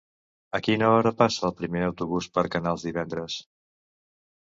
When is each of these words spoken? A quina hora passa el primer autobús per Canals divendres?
A 0.59 0.61
quina 0.67 0.87
hora 0.93 1.11
passa 1.19 1.45
el 1.51 1.55
primer 1.61 1.85
autobús 1.91 2.33
per 2.39 2.47
Canals 2.59 2.91
divendres? 2.91 3.41